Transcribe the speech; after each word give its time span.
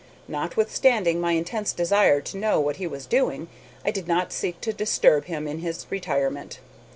Notwithstanding 0.27 1.21
my 1.21 1.33
intense 1.33 1.73
desire 1.73 2.21
to 2.21 2.35
know 2.37 2.59
what 2.59 2.77
he 2.77 2.87
was 2.87 3.05
doing, 3.05 3.49
I 3.85 3.91
did 3.91 4.07
not 4.07 4.33
seek 4.33 4.59
to 4.61 4.73
disturb 4.73 5.25
him 5.25 5.47
in 5.47 5.59
his 5.59 5.85
retirement. 5.91 6.57